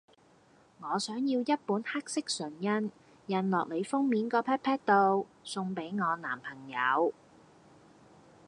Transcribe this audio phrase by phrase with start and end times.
[0.81, 2.91] 我想要一本黑色唇印，
[3.27, 7.13] 印落你封面個 pat pat 度，送俾我男朋友